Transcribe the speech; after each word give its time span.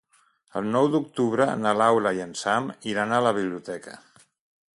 El 0.61 0.69
nou 0.75 0.87
d'octubre 0.95 1.47
na 1.65 1.75
Laura 1.81 2.15
i 2.21 2.25
en 2.25 2.33
Sam 2.41 2.73
iran 2.95 3.15
a 3.19 3.21
la 3.27 3.35
biblioteca. 3.41 3.99